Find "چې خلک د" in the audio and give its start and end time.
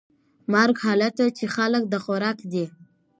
1.37-1.93